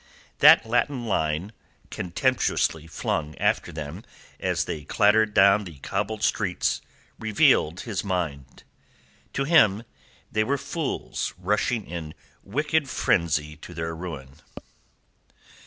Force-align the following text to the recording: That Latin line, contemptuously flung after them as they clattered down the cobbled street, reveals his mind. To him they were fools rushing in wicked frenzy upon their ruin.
That 0.39 0.65
Latin 0.65 1.05
line, 1.05 1.51
contemptuously 1.91 2.87
flung 2.87 3.37
after 3.37 3.71
them 3.71 4.03
as 4.39 4.65
they 4.65 4.83
clattered 4.83 5.35
down 5.35 5.63
the 5.63 5.77
cobbled 5.77 6.23
street, 6.23 6.81
reveals 7.19 7.83
his 7.83 8.03
mind. 8.03 8.63
To 9.33 9.43
him 9.43 9.83
they 10.31 10.43
were 10.43 10.57
fools 10.57 11.35
rushing 11.37 11.85
in 11.85 12.15
wicked 12.41 12.89
frenzy 12.89 13.53
upon 13.53 13.75
their 13.75 13.95
ruin. 13.95 14.37